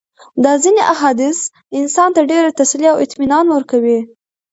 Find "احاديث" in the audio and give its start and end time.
0.93-1.39